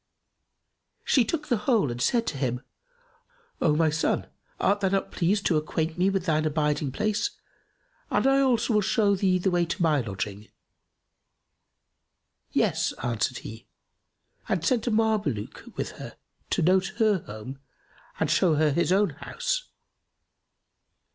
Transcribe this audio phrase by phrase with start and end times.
[1.05, 2.61] She took the whole and said to him,
[3.61, 4.25] "O my son,
[4.59, 7.29] art thou not pleased to acquaint me with thine abiding place
[8.09, 10.47] and I also will show thee the way to my lodging?"
[12.49, 13.67] "Yes," answered he
[14.49, 16.15] and sent a Mameluke with her
[16.49, 17.59] to note her home
[18.19, 19.65] and show her his own house.